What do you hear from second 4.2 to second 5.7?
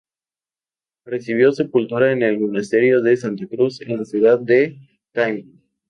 de Coímbra.